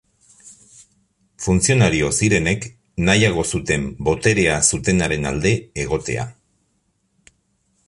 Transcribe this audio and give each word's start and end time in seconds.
Funtzionario 1.47 2.07
zirenek 2.19 2.65
nahiago 3.09 3.45
zuten 3.57 3.87
boterea 4.09 4.57
zutenaren 4.73 5.31
alde 5.35 5.55
egotea. 5.87 6.27